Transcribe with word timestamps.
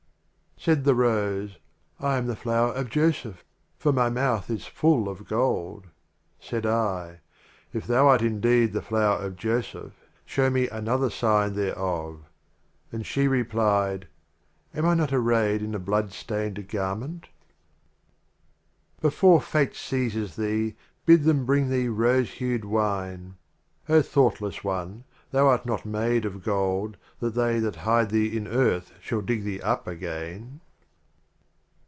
XIV. 0.57 0.63
Said 0.65 0.83
the 0.83 0.93
Rose, 0.93 1.57
"I 1.99 2.17
am 2.17 2.27
the 2.27 2.35
Flower 2.35 2.71
of 2.73 2.87
Joseph! 2.91 3.43
For 3.79 3.91
my 3.91 4.11
Mouth 4.11 4.47
is 4.51 4.67
full 4.67 5.09
of 5.09 5.27
Gold." 5.27 5.87
Said 6.39 6.67
I, 6.67 7.21
"If 7.73 7.87
thou 7.87 8.07
art 8.09 8.21
indeed 8.21 8.71
the 8.71 8.83
Flower 8.83 9.17
of 9.25 9.35
Joseph, 9.37 9.93
show 10.23 10.51
me 10.51 10.69
an 10.69 10.87
other 10.87 11.09
Sign 11.09 11.53
thereof." 11.55 12.19
And 12.91 13.07
she 13.07 13.27
replied," 13.27 14.07
Am 14.75 14.85
I 14.85 14.93
not 14.93 15.11
arrayed 15.11 15.63
in 15.63 15.73
a 15.73 15.79
blood 15.79 16.11
stained 16.13 16.67
Garment?" 16.69 17.27
54 18.97 19.01
XV. 19.01 19.01
Before 19.01 19.41
Fate 19.41 19.73
seizes 19.75 20.35
thee, 20.35 20.75
Bid 21.07 21.23
them 21.23 21.43
bring 21.43 21.71
thee 21.71 21.87
Rose 21.87 22.33
hued 22.33 22.65
Wine. 22.65 23.33
O 23.89 24.03
Thoughtless 24.03 24.63
One, 24.63 25.05
thou 25.31 25.47
art 25.47 25.65
not 25.65 25.85
made 25.85 26.25
of 26.25 26.43
Gold 26.43 26.97
That 27.21 27.35
they 27.35 27.59
that 27.59 27.77
hide 27.77 28.09
thee 28.09 28.35
in 28.35 28.47
Earth 28.47 28.91
shall 28.99 29.21
dig 29.21 29.43
thee 29.45 29.61
up 29.61 29.87
again 29.87 30.59